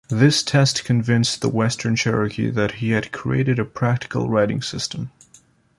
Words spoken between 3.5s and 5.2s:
a practical writing system.